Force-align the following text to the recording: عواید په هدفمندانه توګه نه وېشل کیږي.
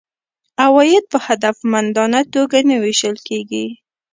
عواید 0.63 1.03
په 1.11 1.17
هدفمندانه 1.25 2.21
توګه 2.33 2.57
نه 2.69 2.75
وېشل 2.83 3.15
کیږي. 3.27 3.65